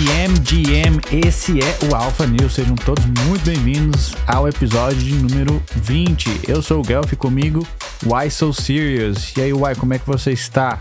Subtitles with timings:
[0.00, 2.54] GM, GM, esse é o Alpha News.
[2.54, 6.50] Sejam todos muito bem-vindos ao episódio de número 20.
[6.50, 7.60] Eu sou o Guelph comigo,
[8.06, 9.36] Why So Serious?
[9.36, 10.80] E aí, Why, como é que você está?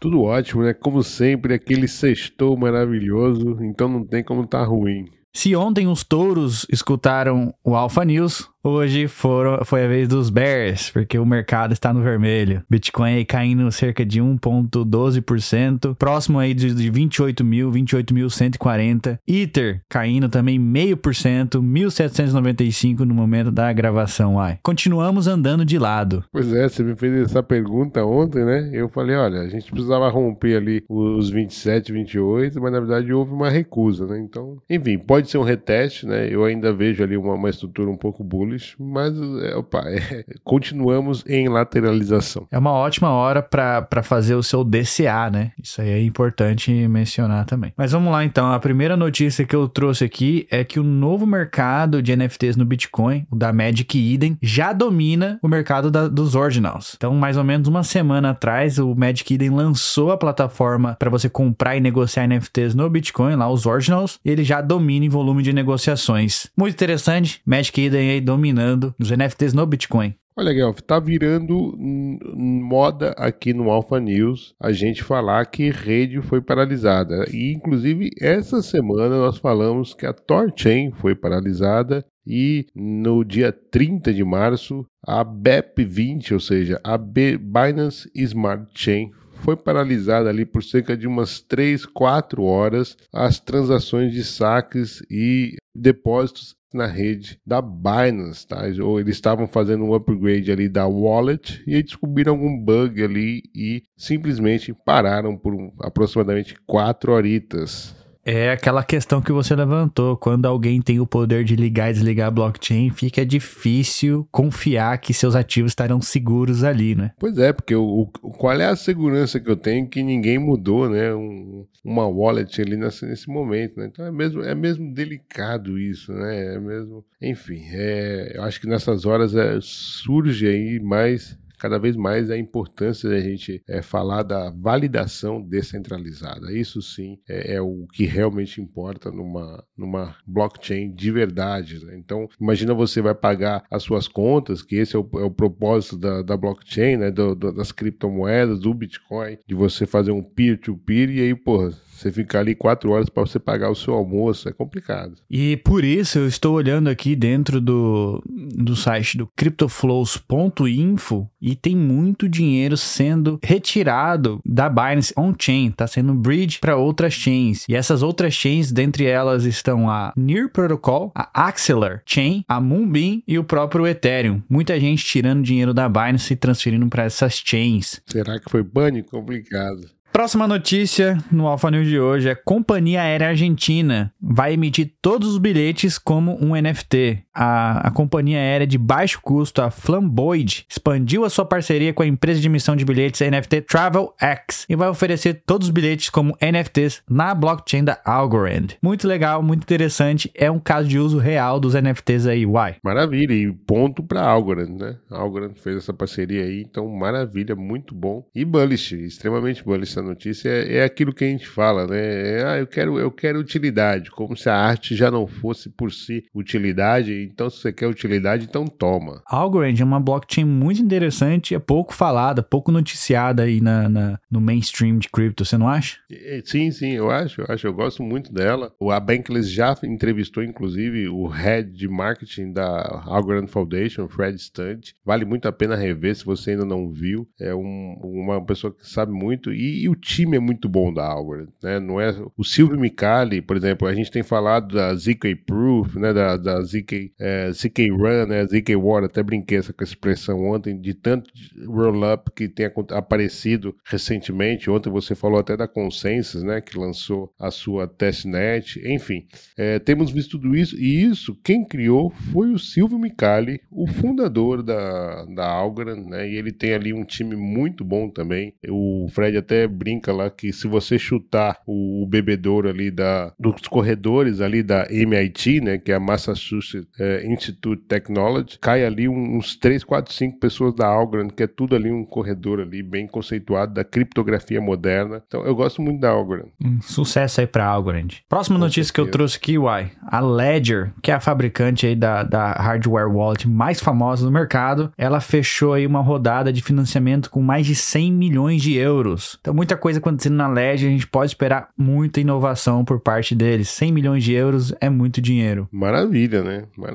[0.00, 0.72] Tudo ótimo, né?
[0.72, 5.04] Como sempre, aquele sextou maravilhoso, então não tem como tá ruim.
[5.30, 10.88] Se ontem os touros escutaram o Alpha News, Hoje foram, foi a vez dos bears,
[10.88, 12.62] porque o mercado está no vermelho.
[12.70, 19.18] Bitcoin aí caindo cerca de 1,12%, próximo aí de, de 28 mil, 28.140.
[19.26, 24.38] Ether caindo também meio por cento, 1.795 no momento da gravação.
[24.38, 24.60] Ai.
[24.62, 26.24] Continuamos andando de lado.
[26.30, 28.70] Pois é, você me fez essa pergunta ontem, né?
[28.72, 33.32] Eu falei, olha, a gente precisava romper ali os 27, 28, mas na verdade houve
[33.32, 34.20] uma recusa, né?
[34.20, 36.32] Então, enfim, pode ser um reteste, né?
[36.32, 41.24] Eu ainda vejo ali uma, uma estrutura um pouco bullish mas é, opa, é, continuamos
[41.26, 42.46] em lateralização.
[42.50, 45.52] É uma ótima hora para fazer o seu DCA, né?
[45.62, 47.72] Isso aí é importante mencionar também.
[47.76, 48.52] Mas vamos lá então.
[48.52, 52.64] A primeira notícia que eu trouxe aqui é que o novo mercado de NFTs no
[52.64, 56.94] Bitcoin, o da Magic Eden, já domina o mercado da, dos Ordinals.
[56.96, 61.28] Então, mais ou menos uma semana atrás, o Magic Eden lançou a plataforma para você
[61.28, 65.42] comprar e negociar NFTs no Bitcoin, lá os Ordinals, e ele já domina em volume
[65.42, 66.46] de negociações.
[66.56, 67.40] Muito interessante.
[67.46, 70.14] Magic Eden aí domina dominando os NFTs no Bitcoin.
[70.34, 76.40] Olha, Guelph, tá virando moda aqui no Alpha News a gente falar que rede foi
[76.40, 77.26] paralisada.
[77.30, 84.12] E, inclusive, essa semana nós falamos que a Torchain foi paralisada e no dia 30
[84.12, 89.10] de março a BEP20, ou seja, a Binance Smart Chain,
[89.42, 95.56] foi paralisada ali por cerca de umas 3, 4 horas as transações de saques e
[95.74, 98.62] depósitos na rede da Binance, tá?
[98.82, 103.82] Ou eles estavam fazendo um upgrade ali da wallet e descobriram algum bug ali e
[103.96, 107.94] simplesmente pararam por aproximadamente quatro horitas.
[108.24, 110.16] É aquela questão que você levantou.
[110.16, 115.12] Quando alguém tem o poder de ligar e desligar a blockchain, fica difícil confiar que
[115.12, 117.12] seus ativos estarão seguros ali, né?
[117.18, 120.88] Pois é, porque o, o qual é a segurança que eu tenho que ninguém mudou,
[120.88, 121.12] né?
[121.12, 123.86] Um, uma wallet ali nesse, nesse momento, né?
[123.86, 126.54] Então é mesmo, é mesmo delicado isso, né?
[126.54, 127.04] É mesmo.
[127.20, 132.36] Enfim, é, eu acho que nessas horas é, surge aí mais cada vez mais a
[132.36, 136.52] importância da gente é, falar da validação descentralizada.
[136.52, 141.84] Isso sim é, é, o que realmente importa numa, numa blockchain de verdade.
[141.84, 141.96] Né?
[141.96, 145.96] Então, imagina você vai pagar as suas contas, que esse é o, é o propósito
[145.96, 147.12] da, da blockchain, né?
[147.12, 151.70] Do, do, das criptomoedas, do Bitcoin, de você fazer um peer-to-peer -peer, e aí, porra,
[152.02, 155.14] você ficar ali quatro horas para você pagar o seu almoço é complicado.
[155.30, 161.76] E por isso eu estou olhando aqui dentro do, do site do cryptoflows.info e tem
[161.76, 167.64] muito dinheiro sendo retirado da Binance on-chain, está sendo bridge para outras chains.
[167.68, 173.22] E essas outras chains, dentre elas estão a Near Protocol, a Axelar Chain, a Moonbeam
[173.26, 174.42] e o próprio Ethereum.
[174.48, 178.00] Muita gente tirando dinheiro da Binance e transferindo para essas chains.
[178.06, 179.10] Será que foi pânico?
[179.10, 179.90] Complicado.
[180.12, 185.38] Próxima notícia no Alpha News de hoje é Companhia Aérea Argentina vai emitir todos os
[185.38, 187.24] bilhetes como um NFT.
[187.34, 192.06] A, a companhia aérea de baixo custo, a Flamboid, expandiu a sua parceria com a
[192.06, 197.02] empresa de emissão de bilhetes NFT TravelX e vai oferecer todos os bilhetes como NFTs
[197.08, 198.68] na blockchain da Algorand.
[198.82, 200.30] Muito legal, muito interessante.
[200.34, 202.76] É um caso de uso real dos NFTs aí, Uai.
[202.82, 204.96] Maravilha, e ponto para Algorand, né?
[205.10, 208.26] Algorand fez essa parceria aí, então maravilha, muito bom.
[208.34, 212.00] E bullish, extremamente bullish notícia é, é aquilo que a gente fala, né?
[212.00, 215.92] É, ah, eu quero, eu quero utilidade, como se a arte já não fosse por
[215.92, 217.21] si utilidade.
[217.24, 219.22] Então, se você quer utilidade, então toma.
[219.26, 224.40] Algorand é uma blockchain muito interessante, é pouco falada, pouco noticiada aí na, na no
[224.40, 225.98] mainstream de cripto, você não acha?
[226.44, 228.72] Sim, sim, eu acho, eu acho, eu gosto muito dela.
[228.90, 234.92] A Bankless já entrevistou, inclusive, o head de marketing da Algorand Foundation, Fred Stunt.
[235.04, 237.28] Vale muito a pena rever se você ainda não viu.
[237.38, 241.06] É um, uma pessoa que sabe muito e, e o time é muito bom da
[241.06, 241.78] Algorand, né?
[241.78, 246.12] Não é o Silvio Micali, por exemplo, a gente tem falado da ZK Proof, né?
[246.12, 248.46] Da, da ZK, é, ZK Run, né?
[248.46, 251.30] ZK War, até brinquei essa com a expressão ontem de tanto
[251.66, 254.70] roll-up que tem aparecido recentemente.
[254.70, 256.60] Ontem você falou até da Consensus, né?
[256.60, 258.80] Que lançou a sua testnet.
[258.84, 259.26] Enfim,
[259.56, 264.62] é, temos visto tudo isso e isso quem criou foi o Silvio Micali, o fundador
[264.62, 266.28] da, da Algorand, né?
[266.28, 268.54] E ele tem ali um time muito bom também.
[268.68, 274.40] O Fred até brinca lá que se você chutar o, bebedouro ali da, dos corredores
[274.40, 279.82] ali da MIT, né, que é a Massachusetts é, Institute Technology, cai ali uns 3,
[279.82, 283.82] 4, 5 pessoas da Algorand, que é tudo ali um corredor ali bem conceituado da
[283.82, 285.20] criptografia moderna.
[285.26, 286.46] Então eu gosto muito da Algorand.
[286.64, 288.08] Um sucesso aí pra Algorand.
[288.28, 288.92] Próxima Com notícia certeza.
[288.92, 293.10] que eu trouxe aqui, Uai, a Ledger, que é a fabricante aí da, da hardware
[293.10, 297.74] wallet mais famosa do mercado, ela fechou aí uma rodada de financiamento com mais de
[297.74, 299.38] 100 milhões de euros.
[299.40, 303.68] Então muita coisa acontecendo na Ledger, a gente pode esperar muita inovação por parte deles.
[303.70, 305.68] 100 milhões de euros é muito dinheiro.
[305.72, 306.64] Maravilha, né?
[306.76, 306.91] Maravilha.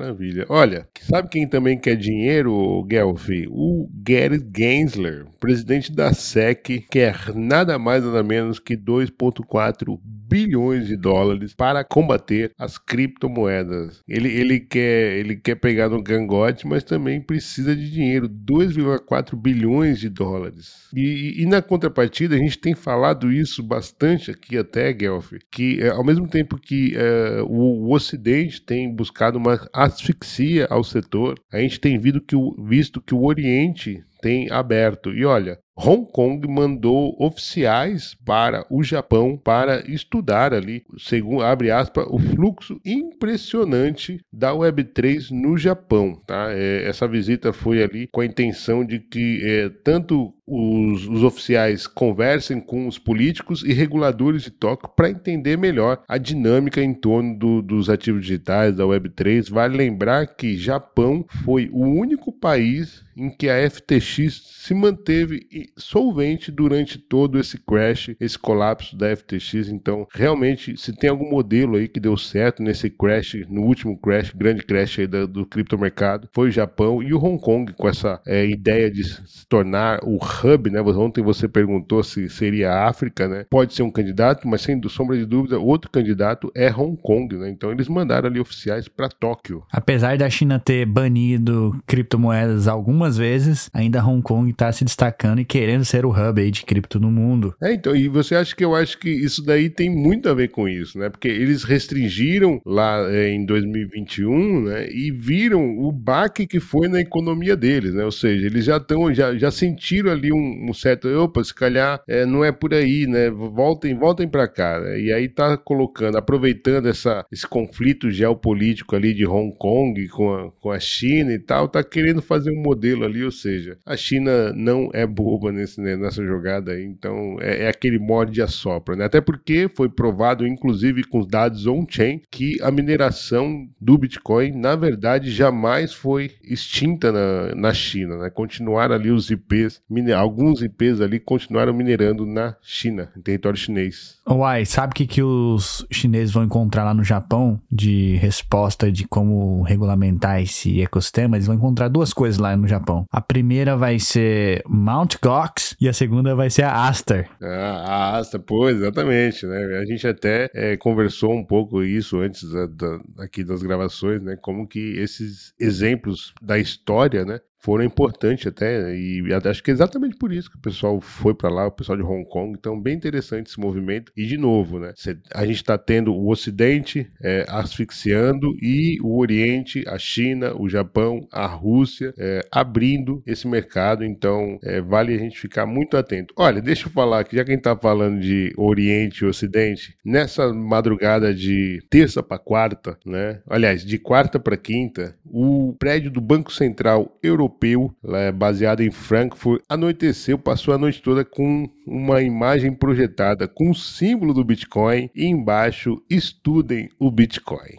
[0.48, 3.28] Olha, sabe quem também quer dinheiro, Guelph?
[3.48, 9.98] O Gary Gensler, presidente da SEC, quer nada mais nada menos que 2,4
[10.28, 14.02] bilhões de dólares para combater as criptomoedas.
[14.06, 19.98] Ele, ele, quer, ele quer pegar no gangote, mas também precisa de dinheiro, 2,4 bilhões
[19.98, 20.88] de dólares.
[20.94, 25.88] E, e, na contrapartida, a gente tem falado isso bastante aqui até, Guelph, que é,
[25.88, 31.58] ao mesmo tempo que é, o, o, Ocidente tem buscado uma asfixia ao setor, a
[31.58, 35.12] gente tem visto que o, visto que o Oriente tem aberto.
[35.12, 42.06] E olha, Hong Kong mandou oficiais para o Japão para estudar ali, segundo abre aspas,
[42.10, 46.20] o fluxo impressionante da Web3 no Japão.
[46.26, 46.48] Tá?
[46.50, 51.86] É, essa visita foi ali com a intenção de que é, tanto os, os, oficiais
[51.86, 57.38] conversem com os políticos e reguladores de Tóquio para entender melhor a dinâmica em torno
[57.38, 59.50] do, dos ativos digitais, da Web3.
[59.50, 65.46] Vale lembrar que Japão foi o único país em que a FTX se manteve
[65.76, 69.68] solvente durante todo esse crash, esse colapso da FTX.
[69.68, 74.32] Então, realmente, se tem algum modelo aí que deu certo nesse crash, no último crash,
[74.32, 78.20] grande crash aí do, do criptomercado, foi o Japão e o Hong Kong com essa
[78.24, 80.80] é, ideia de se tornar o hub, né?
[80.80, 83.44] Ontem você perguntou se seria a África, né?
[83.50, 87.50] Pode ser um candidato, mas sem sombra de dúvida, outro candidato é Hong Kong, né?
[87.50, 89.62] Então eles mandaram ali oficiais para Tóquio.
[89.72, 95.44] Apesar da China ter banido criptomoedas algumas vezes, ainda Hong Kong está se destacando e
[95.44, 97.54] querendo ser o hub aí de cripto no mundo.
[97.60, 100.48] É, então, e você acha que eu acho que isso daí tem muito a ver
[100.48, 101.08] com isso, né?
[101.08, 104.90] Porque eles restringiram lá é, em 2021, né?
[104.90, 108.04] E viram o baque que foi na economia deles, né?
[108.04, 112.00] Ou seja, eles já estão, já, já sentiram ali um, um certo, opa, se calhar
[112.06, 113.30] é, não é por aí, né?
[113.30, 114.80] Voltem, voltem para cá.
[114.80, 115.00] Né?
[115.00, 120.50] E aí tá colocando, aproveitando essa, esse conflito geopolítico ali de Hong Kong com a,
[120.52, 124.52] com a China e tal, tá querendo fazer um modelo ali, ou seja, a China
[124.52, 128.96] não é boba nesse, né, nessa jogada aí, então é, é aquele mod de assopra,
[128.96, 129.04] né?
[129.04, 134.76] Até porque foi provado, inclusive com os dados on-chain, que a mineração do Bitcoin, na
[134.76, 138.30] verdade, jamais foi extinta na, na China, né?
[138.30, 139.80] Continuaram ali os IPs
[140.18, 144.18] alguns IPs ali continuaram minerando na China, em território chinês.
[144.28, 149.06] Uai, sabe o que, que os chineses vão encontrar lá no Japão de resposta de
[149.06, 151.36] como regulamentar esse ecossistema?
[151.36, 153.06] Eles vão encontrar duas coisas lá no Japão.
[153.10, 157.28] A primeira vai ser Mount Gox e a segunda vai ser a Aster.
[157.40, 159.78] Ah, a Aster, pô, exatamente, né?
[159.78, 164.36] A gente até é, conversou um pouco isso antes da, da, aqui das gravações, né?
[164.36, 167.40] Como que esses exemplos da história, né?
[167.60, 171.50] Foram importantes até, e acho que é exatamente por isso que o pessoal foi para
[171.50, 174.92] lá, o pessoal de Hong Kong, então bem interessante esse movimento, e de novo, né,
[175.34, 181.26] a gente está tendo o Ocidente é, asfixiando e o Oriente, a China, o Japão,
[181.32, 186.32] a Rússia é, abrindo esse mercado, então é, vale a gente ficar muito atento.
[186.36, 191.34] Olha, deixa eu falar que já quem está falando de Oriente e Ocidente, nessa madrugada
[191.34, 197.18] de terça para quarta, né, aliás, de quarta para quinta, o prédio do Banco Central
[197.20, 203.48] Europeu europeu, é baseado em Frankfurt, anoiteceu, passou a noite toda com uma imagem projetada
[203.48, 207.78] com o símbolo do Bitcoin e embaixo estudem o Bitcoin.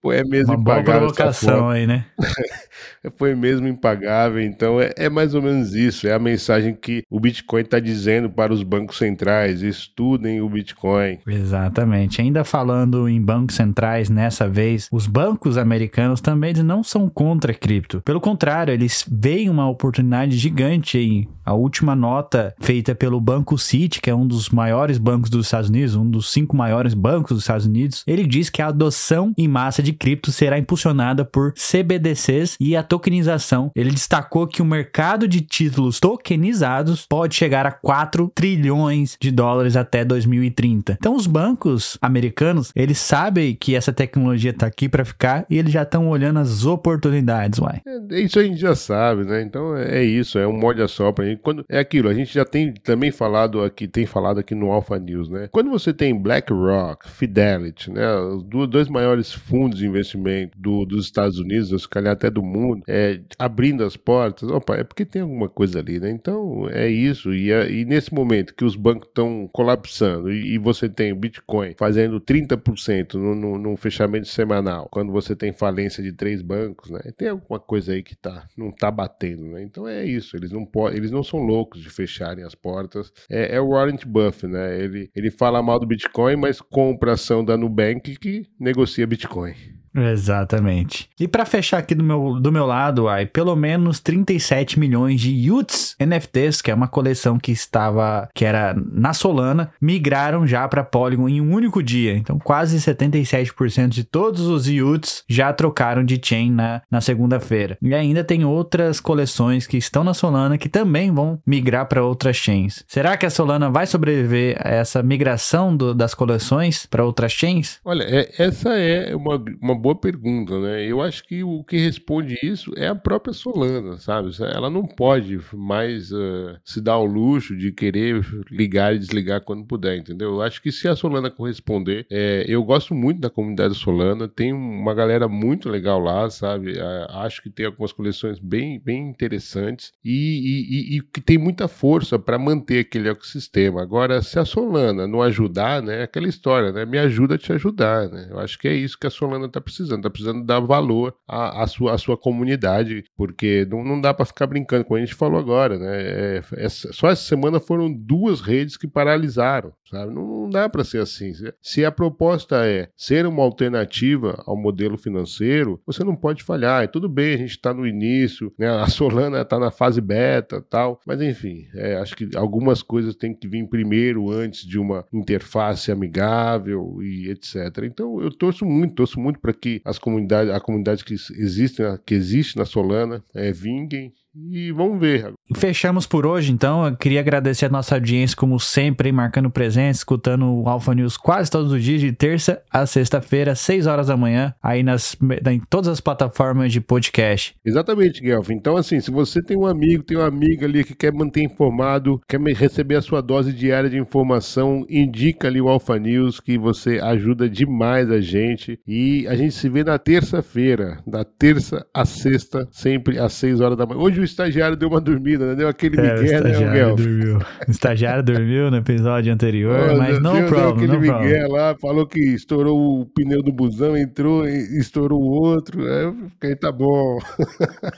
[0.00, 0.84] Foi é mesmo Uma impagável.
[0.84, 2.06] Boa provocação aí, né?
[3.16, 4.40] Foi mesmo impagável.
[4.40, 6.06] Então é, é, mais ou menos isso.
[6.06, 11.18] É a mensagem que o Bitcoin está dizendo para os bancos centrais: estudem o Bitcoin.
[11.26, 12.20] Exatamente.
[12.20, 18.00] Ainda falando em bancos centrais, nessa vez, os bancos americanos também não são contra cripto.
[18.02, 21.28] Pelo contrário, eles veem uma oportunidade gigante aí.
[21.44, 25.68] A última nota feita pelo Banco City, que é um dos maiores bancos dos Estados
[25.68, 29.48] Unidos, um dos cinco maiores bancos dos Estados Unidos, ele diz que a adoção em
[29.48, 33.70] massa de cripto será impulsionada por CBDCs e a tokenização.
[33.74, 39.76] Ele destacou que o mercado de títulos tokenizados pode chegar a 4 trilhões de dólares
[39.76, 40.96] até 2030.
[40.98, 45.72] Então os bancos americanos, eles sabem que essa tecnologia está aqui para ficar e eles
[45.72, 47.80] já estão olhando as oportunidades, uai.
[47.86, 49.42] É, isso a gente já sabe, né?
[49.42, 51.24] Então é, é isso, é um molde a sopra.
[51.42, 54.98] Quando é aquilo, a gente já tem também falado aqui, tem falado aqui no Alpha
[54.98, 55.48] News, né?
[55.50, 61.04] Quando você tem BlackRock, Fidelity, né, os dois maiores fundos fundos de investimento do, dos
[61.04, 65.04] Estados Unidos, ou se calhar até do mundo, é, abrindo as portas, opa, é porque
[65.04, 66.10] tem alguma coisa ali, né?
[66.10, 67.32] Então é isso.
[67.32, 71.72] E, e nesse momento que os bancos estão colapsando e, e, você tem o Bitcoin
[71.78, 77.00] fazendo 30% no, no, no, fechamento semanal, quando você tem falência de três bancos, né?
[77.16, 79.62] Tem alguma coisa aí que tá, não tá batendo, né?
[79.62, 80.36] Então é isso.
[80.36, 83.12] Eles não, eles não são loucos de fecharem as portas.
[83.30, 84.82] É, é o Warren Buffett, né?
[84.82, 89.43] Ele, ele fala mal do Bitcoin, mas compra ação da Nubank que negocia Bitcoin.
[89.44, 89.83] boy.
[89.94, 91.08] Exatamente.
[91.18, 95.30] E para fechar aqui do meu, do meu lado, ai, pelo menos 37 milhões de
[95.30, 100.82] Yuts NFTs, que é uma coleção que estava, que era na Solana, migraram já para
[100.82, 102.16] Polygon em um único dia.
[102.16, 107.78] Então, quase 77% de todos os Yuts já trocaram de chain na, na segunda-feira.
[107.80, 112.36] E ainda tem outras coleções que estão na Solana que também vão migrar para outras
[112.36, 112.84] chains.
[112.88, 117.78] Será que a Solana vai sobreviver a essa migração do, das coleções para outras chains?
[117.84, 120.82] Olha, é, essa é uma, uma boa pergunta, né?
[120.86, 124.30] Eu acho que o que responde isso é a própria Solana, sabe?
[124.40, 129.66] Ela não pode mais uh, se dar ao luxo de querer ligar e desligar quando
[129.66, 130.30] puder, entendeu?
[130.30, 134.54] Eu acho que se a Solana corresponder, é, eu gosto muito da comunidade Solana, tem
[134.54, 136.72] uma galera muito legal lá, sabe?
[137.10, 142.18] Acho que tem algumas coleções bem, bem interessantes e, e, e que tem muita força
[142.18, 143.82] para manter aquele ecossistema.
[143.82, 146.04] Agora, se a Solana não ajudar, né?
[146.04, 146.86] Aquela história, né?
[146.86, 148.28] Me ajuda a te ajudar, né?
[148.30, 151.14] Eu acho que é isso que a Solana está precisando precisando, tá precisando dar valor
[151.26, 155.00] à, à, sua, à sua comunidade, porque não, não dá para ficar brincando, como a
[155.00, 156.02] gente falou agora, né?
[156.02, 160.12] É, é, só essa semana foram duas redes que paralisaram, sabe?
[160.12, 161.32] Não, não dá para ser assim.
[161.60, 166.88] Se a proposta é ser uma alternativa ao modelo financeiro, você não pode falhar.
[166.88, 168.68] Tudo bem, a gente está no início, né?
[168.68, 173.34] A Solana está na fase beta tal, mas enfim, é, acho que algumas coisas têm
[173.34, 177.84] que vir primeiro antes de uma interface amigável e etc.
[177.84, 182.14] Então eu torço muito, torço muito para que as comunidades, a comunidade que existe, que
[182.14, 185.32] existe na Solana, é, vinguem e vamos ver.
[185.54, 186.86] Fechamos por hoje, então.
[186.86, 191.50] Eu queria agradecer a nossa audiência, como sempre, marcando presença, escutando o Alpha News quase
[191.50, 195.16] todos os dias, de terça a sexta-feira, 6 horas da manhã, aí nas,
[195.50, 197.54] em todas as plataformas de podcast.
[197.64, 198.50] Exatamente, Guelph.
[198.50, 202.20] Então, assim, se você tem um amigo, tem uma amiga ali que quer manter informado,
[202.28, 206.98] quer receber a sua dose diária de informação, indica ali o Alpha News, que você
[206.98, 208.78] ajuda demais a gente.
[208.86, 213.78] E a gente se vê na terça-feira, da terça a sexta, sempre às 6 horas
[213.78, 214.00] da manhã.
[214.00, 215.54] Hoje o estagiário deu uma dormida, né?
[215.54, 216.96] Deu aquele é, migué, né, Miguel?
[216.96, 217.38] Dormiu.
[217.68, 222.06] O estagiário dormiu no episódio anterior, oh, mas não problem, aquele no migué lá, falou
[222.06, 225.86] que estourou o pneu do busão, entrou e estourou o outro.
[225.86, 227.18] É, fiquei, tá bom.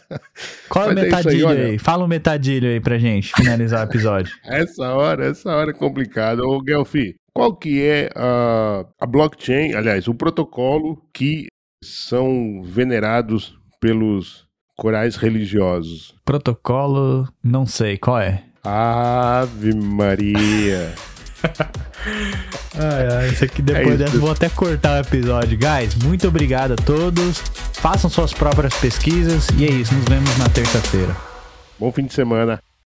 [0.68, 1.78] Qual é o metadilho aí, aí?
[1.78, 4.34] Fala o um metadilho aí pra gente finalizar o episódio.
[4.44, 6.42] essa hora, essa hora é complicada.
[6.42, 11.46] Ô, Guelfi, qual que é a, a blockchain, aliás, o protocolo que
[11.84, 14.45] são venerados pelos
[14.76, 16.14] corais religiosos?
[16.24, 18.42] Protocolo, não sei, qual é?
[18.62, 20.94] Ave Maria.
[22.78, 25.58] ai, ai, isso aqui depois é dessa vou até cortar o episódio.
[25.58, 27.38] Guys, muito obrigado a todos.
[27.74, 29.94] Façam suas próprias pesquisas e é isso.
[29.94, 31.16] Nos vemos na terça-feira.
[31.78, 32.60] Bom fim de semana.